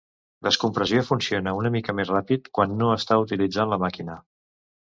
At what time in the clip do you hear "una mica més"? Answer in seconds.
1.59-2.13